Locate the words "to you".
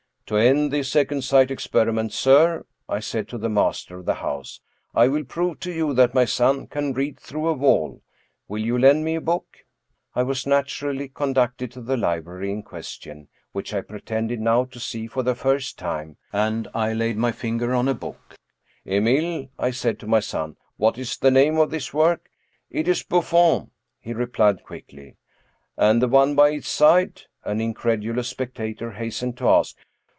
5.59-5.93